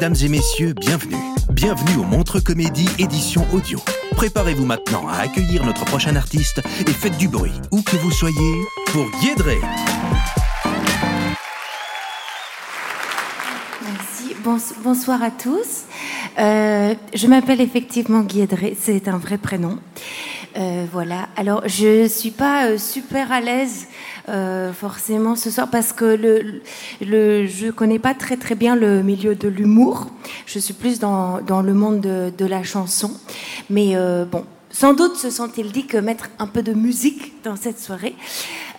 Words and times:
Mesdames 0.00 0.16
et 0.24 0.28
messieurs, 0.30 0.72
bienvenue. 0.72 1.16
Bienvenue 1.52 1.96
au 1.98 2.04
Montre 2.04 2.40
Comédie 2.40 2.88
édition 2.98 3.46
audio. 3.52 3.78
Préparez-vous 4.12 4.64
maintenant 4.64 5.06
à 5.06 5.18
accueillir 5.18 5.62
notre 5.66 5.84
prochain 5.84 6.16
artiste 6.16 6.62
et 6.88 6.90
faites 6.90 7.18
du 7.18 7.28
bruit, 7.28 7.52
où 7.70 7.82
que 7.82 7.96
vous 7.96 8.10
soyez, 8.10 8.54
pour 8.86 9.04
Guédré. 9.20 9.58
Merci. 13.82 14.34
Bons- 14.42 14.72
bonsoir 14.82 15.22
à 15.22 15.30
tous. 15.30 15.84
Euh, 16.38 16.94
je 17.12 17.26
m'appelle 17.26 17.60
effectivement 17.60 18.22
Guédré, 18.22 18.78
c'est 18.80 19.06
un 19.06 19.18
vrai 19.18 19.36
prénom. 19.36 19.78
Euh, 20.56 20.86
voilà. 20.90 21.28
Alors, 21.36 21.62
je 21.68 22.08
suis 22.08 22.30
pas 22.30 22.68
euh, 22.68 22.78
super 22.78 23.30
à 23.32 23.42
l'aise 23.42 23.86
euh, 24.28 24.72
forcément 24.72 25.36
ce 25.36 25.50
soir 25.50 25.68
parce 25.70 25.92
que 25.92 26.04
le, 26.04 26.62
le, 27.00 27.46
je 27.46 27.70
connais 27.70 27.98
pas 27.98 28.14
très 28.14 28.36
très 28.36 28.54
bien 28.54 28.76
le 28.76 29.02
milieu 29.02 29.34
de 29.34 29.48
l'humour. 29.48 30.06
Je 30.46 30.58
suis 30.58 30.74
plus 30.74 30.98
dans, 30.98 31.40
dans 31.40 31.62
le 31.62 31.74
monde 31.74 32.00
de, 32.00 32.32
de 32.36 32.46
la 32.46 32.62
chanson. 32.62 33.12
Mais 33.68 33.96
euh, 33.96 34.24
bon, 34.24 34.44
sans 34.70 34.94
doute 34.94 35.16
se 35.16 35.30
sont-ils 35.30 35.72
dit 35.72 35.86
que 35.86 35.96
mettre 35.96 36.28
un 36.38 36.46
peu 36.46 36.62
de 36.62 36.72
musique 36.72 37.42
dans 37.42 37.56
cette 37.56 37.80
soirée 37.80 38.14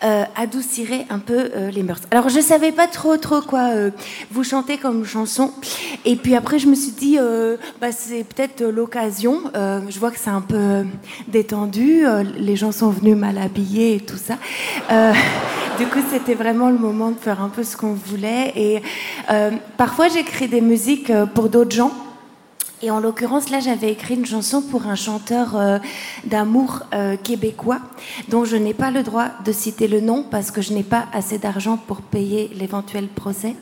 euh, 0.03 0.23
adoucirait 0.35 1.05
un 1.09 1.19
peu 1.19 1.51
euh, 1.55 1.71
les 1.71 1.83
mœurs. 1.83 2.01
Alors 2.11 2.29
je 2.29 2.39
savais 2.39 2.71
pas 2.71 2.87
trop 2.87 3.17
trop 3.17 3.41
quoi 3.41 3.69
euh, 3.71 3.91
vous 4.31 4.43
chanter 4.43 4.77
comme 4.77 5.05
chanson. 5.05 5.51
Et 6.05 6.15
puis 6.15 6.35
après 6.35 6.59
je 6.59 6.67
me 6.67 6.75
suis 6.75 6.91
dit 6.91 7.17
euh, 7.19 7.57
bah, 7.79 7.91
c'est 7.91 8.23
peut-être 8.23 8.63
l'occasion. 8.63 9.41
Euh, 9.55 9.81
je 9.89 9.99
vois 9.99 10.11
que 10.11 10.19
c'est 10.19 10.29
un 10.29 10.41
peu 10.41 10.85
détendu. 11.27 12.05
euh, 12.05 12.23
les 12.37 12.55
gens 12.55 12.71
sont 12.71 12.89
venus 12.89 13.15
mal 13.15 13.37
habillés 13.37 13.95
et 13.95 13.99
tout 13.99 14.17
ça. 14.17 14.37
Du 15.79 15.87
coup 15.87 15.99
c'était 16.11 16.35
vraiment 16.35 16.69
le 16.69 16.77
moment 16.77 17.09
de 17.09 17.17
faire 17.17 17.41
un 17.41 17.49
peu 17.49 17.63
ce 17.63 17.75
qu'on 17.75 17.93
voulait. 17.93 18.51
Et 18.55 18.81
parfois 19.77 20.09
j'écris 20.09 20.47
des 20.47 20.61
musiques 20.61 21.11
pour 21.33 21.49
d'autres 21.49 21.75
gens. 21.75 21.91
Et 22.83 22.89
en 22.89 22.99
l'occurrence, 22.99 23.51
là, 23.51 23.59
j'avais 23.59 23.91
écrit 23.91 24.15
une 24.15 24.25
chanson 24.25 24.63
pour 24.63 24.87
un 24.87 24.95
chanteur 24.95 25.55
euh, 25.55 25.77
d'amour 26.23 26.79
euh, 26.95 27.15
québécois, 27.15 27.79
dont 28.29 28.43
je 28.43 28.55
n'ai 28.55 28.73
pas 28.73 28.89
le 28.89 29.03
droit 29.03 29.27
de 29.45 29.51
citer 29.51 29.87
le 29.87 30.01
nom 30.01 30.23
parce 30.23 30.49
que 30.49 30.63
je 30.63 30.73
n'ai 30.73 30.81
pas 30.81 31.05
assez 31.13 31.37
d'argent 31.37 31.77
pour 31.77 32.01
payer 32.01 32.49
l'éventuel 32.55 33.07
procès 33.07 33.55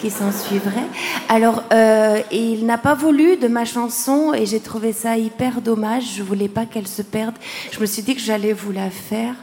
qui 0.00 0.10
s'en 0.10 0.32
suivrait. 0.32 0.88
Alors, 1.28 1.62
euh, 1.72 2.20
il 2.32 2.66
n'a 2.66 2.78
pas 2.78 2.94
voulu 2.94 3.36
de 3.36 3.46
ma 3.46 3.64
chanson 3.64 4.34
et 4.34 4.44
j'ai 4.44 4.60
trouvé 4.60 4.92
ça 4.92 5.16
hyper 5.16 5.60
dommage. 5.60 6.16
Je 6.16 6.24
voulais 6.24 6.48
pas 6.48 6.66
qu'elle 6.66 6.88
se 6.88 7.02
perde. 7.02 7.34
Je 7.70 7.78
me 7.78 7.86
suis 7.86 8.02
dit 8.02 8.16
que 8.16 8.20
j'allais 8.20 8.52
vous 8.52 8.72
la 8.72 8.90
faire. 8.90 9.34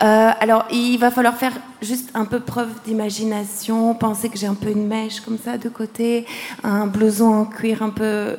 Alors, 0.00 0.64
il 0.72 0.98
va 0.98 1.12
falloir 1.12 1.36
faire 1.36 1.52
juste 1.82 2.10
un 2.14 2.24
peu 2.24 2.40
preuve 2.40 2.70
d'imagination, 2.84 3.94
penser 3.94 4.28
que 4.28 4.38
j'ai 4.38 4.46
un 4.46 4.54
peu 4.54 4.70
une 4.70 4.86
mèche 4.86 5.20
comme 5.20 5.38
ça 5.38 5.58
de 5.58 5.68
côté, 5.68 6.26
un 6.62 6.86
blouson 6.86 7.32
en 7.32 7.44
cuir 7.44 7.82
un 7.82 7.90
peu 7.90 8.36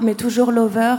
mais 0.00 0.14
toujours 0.14 0.52
lover, 0.52 0.96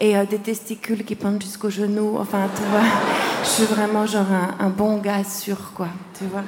et 0.00 0.16
euh, 0.16 0.24
des 0.24 0.38
testicules 0.38 1.04
qui 1.04 1.14
pendent 1.14 1.42
jusqu'aux 1.42 1.70
genoux. 1.70 2.16
Enfin, 2.18 2.48
tu 2.54 2.62
vois, 2.70 2.88
je 3.44 3.48
suis 3.48 3.64
vraiment 3.64 4.06
genre 4.06 4.26
un, 4.58 4.68
bon 4.68 4.98
gars 4.98 5.24
sûr, 5.24 5.72
quoi. 5.74 5.88
Tu 6.18 6.24
vois, 6.24 6.42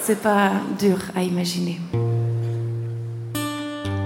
c'est 0.00 0.20
pas 0.20 0.52
dur 0.78 0.98
à 1.14 1.22
imaginer. 1.22 1.80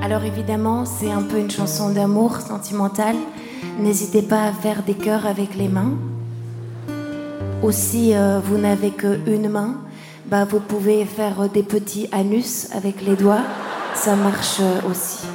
Alors 0.03 0.22
évidemment, 0.25 0.84
c'est 0.84 1.10
un 1.10 1.22
peu 1.22 1.38
une 1.38 1.50
chanson 1.50 1.91
d'amour 1.91 2.41
sentimentale. 2.41 3.16
N'hésitez 3.78 4.22
pas 4.22 4.44
à 4.44 4.53
faire 4.53 4.83
des 4.83 4.94
cœurs 4.94 5.27
avec 5.27 5.56
les 5.56 5.69
mains. 5.69 5.94
Ou 7.62 7.72
si 7.72 8.15
euh, 8.15 8.38
vous 8.44 8.59
n'avez 8.59 8.91
qu'une 8.91 9.48
main, 9.48 9.77
bah, 10.27 10.44
vous 10.44 10.60
pouvez 10.60 11.04
faire 11.04 11.48
des 11.48 11.62
petits 11.62 12.09
anus 12.12 12.69
avec 12.72 13.03
les 13.03 13.16
doigts. 13.16 13.43
Ça 13.94 14.15
marche 14.15 14.59
euh, 14.60 14.91
aussi. 14.91 15.27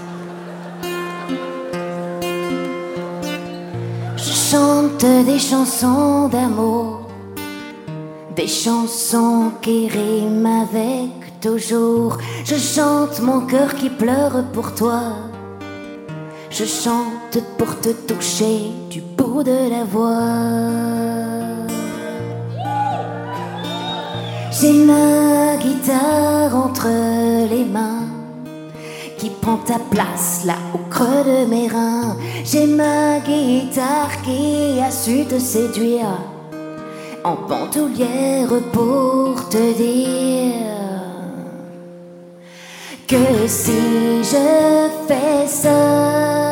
Chante 4.51 5.05
des 5.25 5.39
chansons 5.39 6.27
d'amour, 6.27 7.07
des 8.35 8.47
chansons 8.47 9.51
qui 9.61 9.87
riment 9.87 10.65
avec 10.67 11.39
toujours. 11.39 12.17
Je 12.43 12.55
chante 12.55 13.21
mon 13.21 13.45
cœur 13.45 13.73
qui 13.75 13.89
pleure 13.89 14.43
pour 14.51 14.75
toi. 14.75 15.03
Je 16.49 16.65
chante 16.65 17.37
pour 17.57 17.79
te 17.79 17.91
toucher 18.09 18.71
du 18.89 18.99
bout 18.99 19.41
de 19.41 19.69
la 19.69 19.85
voix. 19.85 20.19
J'ai 24.51 24.73
ma 24.73 25.55
guitare 25.63 26.53
entre 26.53 26.89
les 27.53 27.63
mains 27.63 28.20
qui 29.41 29.47
prend 29.47 29.57
ta 29.57 29.79
place 29.79 30.43
là 30.45 30.55
au 30.73 30.77
creux 30.89 31.23
de 31.23 31.45
mes 31.45 31.67
reins. 31.67 32.15
J'ai 32.43 32.65
ma 32.65 33.19
guitare 33.19 34.21
qui 34.23 34.79
a 34.79 34.91
su 34.91 35.25
te 35.25 35.39
séduire 35.39 36.19
en 37.23 37.35
bandoulière 37.47 38.49
pour 38.71 39.49
te 39.49 39.73
dire 39.77 40.65
que 43.07 43.47
si 43.47 44.23
je 44.23 44.89
fais 45.07 45.47
ça, 45.47 46.50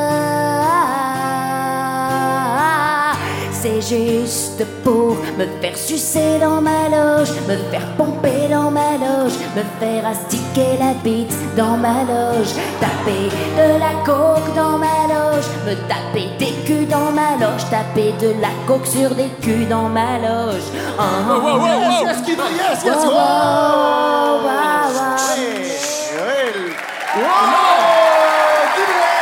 c'est 3.61 3.81
juste 3.81 4.63
pour 4.83 5.17
me 5.37 5.45
faire 5.61 5.77
sucer 5.77 6.39
dans 6.39 6.61
ma 6.61 6.87
loge, 6.87 7.29
me 7.47 7.57
faire 7.71 7.85
pomper 7.97 8.47
dans 8.49 8.71
ma 8.71 8.91
loge, 8.93 9.33
me 9.55 9.63
faire 9.79 10.07
astiquer 10.07 10.77
la 10.79 10.93
bite 11.03 11.33
dans 11.57 11.75
ma 11.75 12.03
loge, 12.03 12.53
taper 12.79 13.29
de 13.57 13.79
la 13.79 13.93
coke 14.05 14.55
dans 14.55 14.77
ma 14.77 15.07
loge, 15.13 15.45
me 15.65 15.73
taper 15.89 16.29
des 16.39 16.53
culs 16.65 16.87
dans 16.87 17.11
ma 17.11 17.31
loge, 17.35 17.69
taper 17.69 18.13
de 18.21 18.33
la 18.41 18.51
coke 18.65 18.85
sur 18.85 19.13
des 19.13 19.29
culs 19.41 19.67
dans 19.67 19.89
ma 19.89 20.17
loge. 20.19 20.63
Ah, 20.97 21.03
ah, 21.03 21.37
wow, 21.37 21.43
wow, 21.43 21.59
wow. 21.59 22.05
yes, 22.05 22.17
Yes, 22.17 22.25
Kid, 22.25 22.37
yes, 22.37 22.83
yes, 22.85 22.95
Wow, 22.95 23.11
wow. 23.11 23.13
wow, 23.13 24.45
wow, 24.45 24.89
wow. 27.15 28.08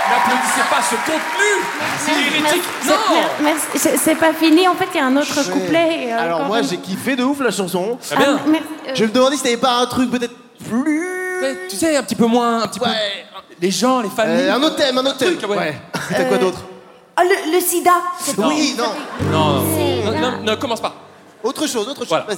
N'applaudissez 0.09 0.61
pas 0.69 0.81
ce 0.81 0.95
contenu 0.95 1.51
C'est 1.99 2.11
hérétique 2.11 2.63
Non 2.87 3.97
c'est- 3.97 4.15
pas 4.15 4.33
fini, 4.33 4.67
en 4.67 4.75
fait, 4.75 4.87
il 4.93 4.97
y 4.97 4.99
a 4.99 5.05
un 5.05 5.15
autre 5.17 5.49
couplet. 5.51 6.05
et, 6.07 6.13
euh, 6.13 6.19
Alors 6.19 6.41
moi 6.45 6.61
j'ai 6.61 6.77
kiffé 6.77 7.15
de 7.15 7.23
ouf 7.23 7.39
la 7.41 7.51
chanson. 7.51 7.97
Ah 8.11 8.15
bien 8.15 8.39
Ah, 8.39 8.49
euh, 8.89 8.91
Je 8.95 9.03
me 9.05 9.09
demandais 9.11 9.35
si 9.37 9.43
t'avais 9.43 9.57
pas 9.57 9.73
un 9.79 9.85
truc 9.85 10.09
peut-être 10.09 10.33
plus. 10.67 11.05
Tu 11.69 11.75
sais, 11.75 11.95
un 11.97 12.03
petit 12.03 12.15
peu 12.15 12.25
moins, 12.25 12.63
un 12.63 12.67
petit 12.67 12.79
peu... 12.79 12.85
Ouais. 12.85 13.25
Les 13.61 13.71
gens, 13.71 14.01
les 14.01 14.09
familles... 14.09 14.47
Euh, 14.47 14.55
un 14.55 14.63
autre 14.63 14.75
thème, 14.75 14.97
un 14.97 15.05
autre 15.05 15.17
thème. 15.17 15.35
truc, 15.37 15.49
ouais. 15.51 15.79
T'as 16.09 16.23
quoi 16.25 16.37
d'autre 16.37 16.59
Ah, 17.15 17.23
le, 17.23 17.51
le 17.53 17.59
sida. 17.59 17.93
Oui, 18.37 18.75
non. 18.77 18.85
Non, 19.31 19.61
non, 19.61 20.11
non, 20.11 20.19
non, 20.31 20.37
non, 20.43 20.55
commence 20.57 20.81
pas. 20.81 20.93
Autre 21.43 21.67
chose, 21.67 21.87
autre 21.87 21.99
chose. 21.99 22.07
Voilà. 22.09 22.25
Vas-y. 22.25 22.37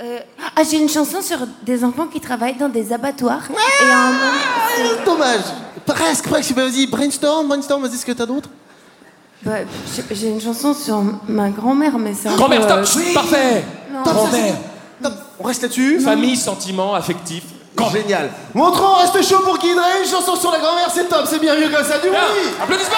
Euh, 0.00 0.18
ah, 0.54 0.62
j'ai 0.68 0.76
une 0.78 0.88
chanson 0.90 1.22
sur 1.22 1.38
des 1.62 1.82
enfants 1.82 2.06
qui 2.06 2.20
travaillent 2.20 2.56
dans 2.56 2.68
des 2.68 2.92
abattoirs. 2.92 3.44
et 3.50 3.84
un 3.90 4.12
Ah, 4.12 5.04
Dommage. 5.04 5.40
Presque, 5.86 6.28
presque. 6.28 6.52
Vas-y, 6.52 6.86
brainstorm, 6.86 7.48
brainstorm. 7.48 7.82
Vas-y, 7.82 7.96
ce 7.98 8.04
que 8.06 8.12
t'as 8.12 8.26
d'autre 8.26 8.48
bah, 9.42 9.52
j'ai- 9.94 10.14
j'ai 10.16 10.28
une 10.28 10.40
chanson 10.40 10.74
sur 10.74 11.00
ma 11.28 11.50
grand-mère, 11.50 11.98
mais 11.98 12.14
c'est 12.14 12.28
un 12.28 12.34
Grand-mère, 12.36 12.60
peu, 12.66 12.84
stop 12.84 13.00
euh, 13.00 13.04
Chut, 13.06 13.14
Parfait 13.14 13.64
Top, 13.92 14.04
ça, 14.06 14.12
Grand-mère. 14.12 14.54
c'est- 14.54 15.02
top. 15.04 15.12
On 15.38 15.44
reste 15.44 15.62
là-dessus. 15.62 16.00
Famille, 16.00 16.36
sentiment, 16.36 16.94
affectif. 16.94 17.44
Génial. 17.92 18.30
Montrons, 18.54 18.94
on 18.96 18.98
reste 19.00 19.22
chaud 19.22 19.40
pour 19.44 19.58
Guy 19.58 19.74
Drey. 19.74 20.02
Une 20.02 20.10
chanson 20.10 20.34
sur 20.34 20.50
la 20.50 20.58
grand-mère, 20.58 20.90
c'est 20.92 21.08
top, 21.08 21.26
c'est 21.28 21.38
bien 21.38 21.54
mieux 21.54 21.68
que 21.68 21.84
ça. 21.84 21.98
Du 21.98 22.08
Bien, 22.10 22.20
oui. 22.34 22.48
applaudissements 22.60 22.96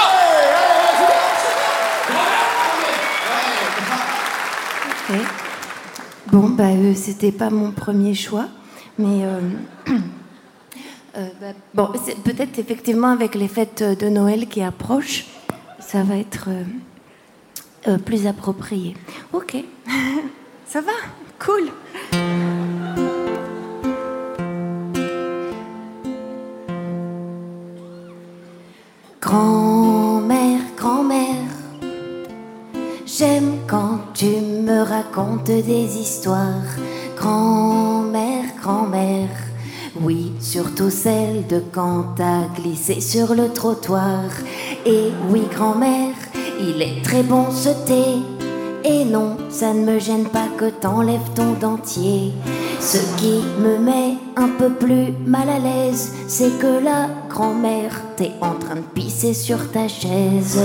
Ok. 5.11 5.17
Bon, 6.31 6.51
bah, 6.51 6.65
euh, 6.69 6.93
c'était 6.95 7.33
pas 7.33 7.49
mon 7.49 7.71
premier 7.71 8.13
choix, 8.13 8.49
mais 8.99 9.25
euh, 9.25 9.41
euh, 11.17 11.29
bah, 11.41 11.47
bon, 11.73 11.89
peut-être 12.23 12.59
effectivement 12.59 13.09
avec 13.09 13.35
les 13.35 13.49
fêtes 13.49 13.83
de 13.83 14.09
Noël 14.11 14.47
qui 14.47 14.61
approchent, 14.61 15.27
ça 15.81 16.03
va 16.03 16.17
être 16.17 16.51
plus 18.05 18.27
approprié. 18.27 18.95
Ok, 19.33 19.57
ça 20.67 20.83
va, 20.83 20.93
cool. 21.39 21.71
Des 35.44 35.99
histoires. 35.99 36.76
Grand-mère, 37.17 38.44
grand-mère. 38.62 39.29
Oui, 40.00 40.32
surtout 40.41 40.91
celle 40.91 41.47
de 41.49 41.61
quand 41.73 42.15
t'as 42.17 42.47
glissé 42.55 43.00
sur 43.00 43.35
le 43.35 43.53
trottoir. 43.53 44.25
Et 44.87 45.09
oui, 45.29 45.43
grand-mère, 45.53 46.15
il 46.61 46.81
est 46.81 47.03
très 47.03 47.25
bon 47.25 47.50
ce 47.50 47.70
thé. 47.87 48.05
Et 48.85 49.05
non, 49.05 49.37
ça 49.50 49.75
ne 49.75 49.85
me 49.85 49.99
gêne 49.99 50.29
pas 50.29 50.47
que 50.56 50.70
t'enlèves 50.70 51.32
ton 51.35 51.55
dentier. 51.55 52.32
Ce 52.81 52.99
qui 53.17 53.43
me 53.61 53.76
met 53.79 54.15
un 54.37 54.50
peu 54.56 54.70
plus 54.70 55.12
mal 55.26 55.49
à 55.49 55.59
l'aise, 55.59 56.12
c'est 56.29 56.56
que 56.61 56.85
la 56.85 57.09
grand-mère, 57.29 58.00
t'es 58.17 58.31
en 58.41 58.55
train 58.55 58.76
de 58.76 58.93
pisser 58.94 59.35
sur 59.35 59.73
ta 59.73 59.88
chaise. 59.88 60.61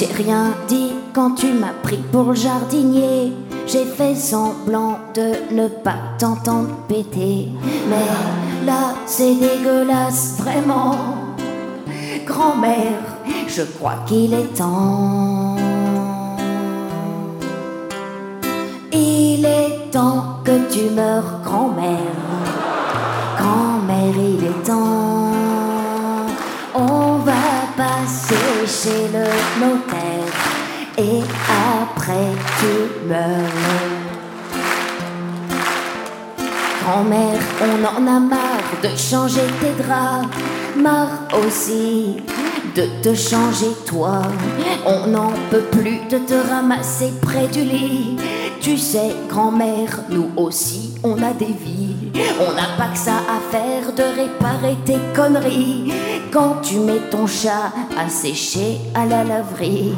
J'ai 0.00 0.06
rien 0.06 0.54
dit 0.66 0.92
quand 1.12 1.32
tu 1.32 1.52
m'as 1.52 1.74
pris 1.82 1.98
pour 2.10 2.30
le 2.30 2.34
jardinier. 2.34 3.34
J'ai 3.66 3.84
fait 3.84 4.14
semblant 4.14 4.96
de 5.14 5.54
ne 5.54 5.68
pas 5.68 5.98
t'entendre 6.18 6.70
péter. 6.88 7.50
Mais 7.90 8.64
là, 8.64 8.94
c'est 9.04 9.34
dégueulasse, 9.34 10.36
vraiment. 10.38 10.96
Grand-mère, 12.24 13.02
je 13.46 13.60
crois 13.60 13.96
qu'il 14.06 14.32
est 14.32 14.56
temps. 14.56 15.56
Il 18.92 19.44
est 19.44 19.90
temps 19.90 20.38
que 20.42 20.72
tu 20.72 20.88
meurs, 20.94 21.42
grand-mère. 21.44 22.16
Grand-mère, 23.36 24.14
il 24.16 24.46
est 24.46 24.62
temps. 24.66 25.29
Passer 28.00 28.66
chez 28.66 29.08
le 29.12 29.26
notaire. 29.60 30.32
Et 30.96 31.20
après, 31.82 32.30
tu 32.58 33.06
meurs. 33.06 33.50
Grand-mère, 36.82 37.40
on 37.60 37.84
en 37.84 38.06
a 38.06 38.20
marre 38.20 38.72
de 38.82 38.88
changer 38.96 39.46
tes 39.60 39.82
draps, 39.82 40.28
marre 40.76 41.28
aussi 41.44 42.16
de 42.74 42.86
te 43.02 43.14
changer 43.14 43.72
toi. 43.84 44.22
On 44.86 45.06
n'en 45.08 45.32
peut 45.50 45.66
plus 45.70 46.00
de 46.10 46.18
te 46.18 46.48
ramasser 46.48 47.12
près 47.20 47.48
du 47.48 47.64
lit. 47.64 48.16
Tu 48.62 48.78
sais, 48.78 49.14
grand-mère, 49.28 50.00
nous 50.08 50.30
aussi, 50.36 50.94
on 51.02 51.22
a 51.22 51.32
des 51.34 51.54
vies. 51.64 51.96
On 52.40 52.54
n'a 52.54 52.76
pas 52.78 52.92
que 52.92 52.98
ça 52.98 53.16
à 53.28 53.40
faire 53.50 53.92
de 53.92 54.02
réparer 54.02 54.76
tes 54.86 54.98
conneries. 55.14 55.92
Quand 56.32 56.60
tu 56.62 56.78
mets 56.78 57.00
ton 57.10 57.26
chat 57.26 57.72
à 57.98 58.08
sécher 58.08 58.78
à 58.94 59.04
la 59.04 59.24
laverie, 59.24 59.92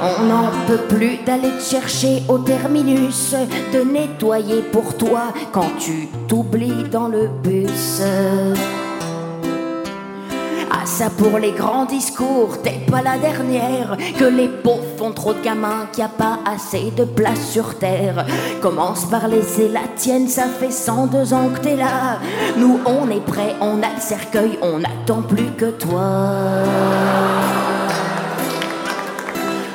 on 0.00 0.24
n'en 0.24 0.50
peut 0.66 0.82
plus 0.88 1.18
d'aller 1.26 1.50
te 1.58 1.62
chercher 1.62 2.22
au 2.28 2.38
terminus, 2.38 3.34
de 3.72 3.80
nettoyer 3.80 4.62
pour 4.72 4.96
toi 4.96 5.34
quand 5.52 5.70
tu 5.78 6.08
t'oublies 6.26 6.88
dans 6.90 7.08
le 7.08 7.28
bus. 7.42 8.00
Ça 10.84 11.08
pour 11.08 11.38
les 11.38 11.52
grands 11.52 11.86
discours, 11.86 12.60
t'es 12.62 12.78
pas 12.90 13.00
la 13.00 13.16
dernière 13.16 13.96
Que 14.18 14.24
les 14.24 14.48
pauvres 14.48 14.84
font 14.98 15.12
trop 15.12 15.32
de 15.32 15.40
gamins, 15.40 15.86
qu'il 15.92 16.04
a 16.04 16.08
pas 16.08 16.40
assez 16.44 16.92
de 16.94 17.04
place 17.04 17.50
sur 17.50 17.78
terre. 17.78 18.26
Commence 18.60 19.06
par 19.06 19.26
laisser 19.28 19.68
la 19.68 19.82
tienne, 19.96 20.28
ça 20.28 20.44
fait 20.44 20.70
102 20.70 21.32
ans 21.32 21.48
que 21.54 21.60
t'es 21.60 21.76
là. 21.76 22.18
Nous 22.58 22.80
on 22.84 23.08
est 23.10 23.24
prêts, 23.24 23.54
on 23.60 23.82
a 23.82 23.94
le 23.94 24.00
cercueil, 24.00 24.58
on 24.60 24.78
n'attend 24.80 25.22
plus 25.22 25.52
que 25.56 25.70
toi. 25.70 26.20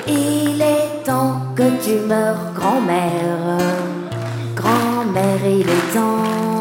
Il 0.08 0.62
est 0.62 1.04
temps 1.04 1.42
que 1.56 1.70
tu 1.84 2.06
meurs, 2.08 2.54
grand-mère. 2.56 3.58
Grand-mère, 4.56 5.46
il 5.46 5.62
est 5.62 5.94
temps 5.94 6.59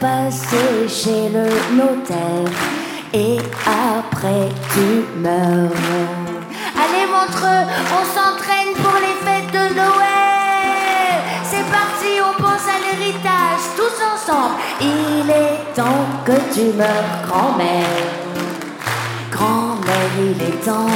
passer 0.00 0.88
chez 0.88 1.28
le 1.28 1.46
notaire 1.76 2.50
et 3.12 3.36
après 3.66 4.48
tu 4.72 5.04
meurs. 5.20 5.70
Allez 6.82 7.06
Montreux, 7.06 7.64
on 7.98 8.04
s'entraîne 8.14 8.72
pour 8.82 8.96
les 9.04 9.16
fêtes 9.24 9.52
de 9.52 9.74
Noël. 9.74 11.20
C'est 11.44 11.68
parti, 11.70 12.12
on 12.28 12.42
pense 12.42 12.66
à 12.66 12.78
l'héritage, 12.84 13.62
tous 13.76 13.96
ensemble. 14.12 14.54
Il 14.80 15.28
est 15.28 15.74
temps 15.74 16.06
que 16.24 16.54
tu 16.54 16.76
meurs, 16.76 17.10
grand-mère. 17.26 18.08
Grand-mère, 19.30 20.12
il 20.18 20.42
est 20.42 20.64
temps. 20.64 20.86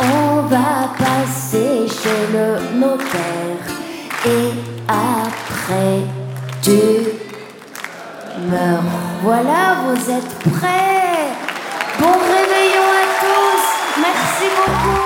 On 0.00 0.42
va 0.42 0.90
passer 0.98 1.88
chez 1.88 2.20
le 2.34 2.78
notaire 2.78 3.64
et 4.26 4.52
après 4.88 6.17
Voilà, 9.22 9.82
vous 9.84 10.10
êtes 10.10 10.38
prêts 10.54 11.28
Bon 12.00 12.12
réveillon 12.12 12.86
à 12.94 13.04
tous 13.20 13.64
Merci 14.00 14.46
beaucoup 14.56 14.98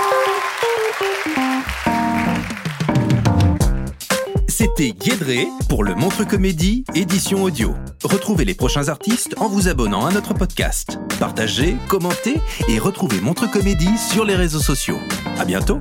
C'était 4.48 4.92
Guédré 4.92 5.48
pour 5.68 5.82
le 5.82 5.94
Montre 5.94 6.24
Comédie, 6.24 6.84
édition 6.94 7.42
audio. 7.42 7.74
Retrouvez 8.04 8.44
les 8.44 8.54
prochains 8.54 8.88
artistes 8.88 9.34
en 9.38 9.48
vous 9.48 9.68
abonnant 9.68 10.06
à 10.06 10.12
notre 10.12 10.34
podcast. 10.34 10.98
Partagez, 11.18 11.76
commentez 11.88 12.40
et 12.68 12.78
retrouvez 12.78 13.20
Montre 13.20 13.50
Comédie 13.50 13.98
sur 13.98 14.24
les 14.24 14.36
réseaux 14.36 14.60
sociaux. 14.60 14.98
À 15.38 15.44
bientôt! 15.44 15.80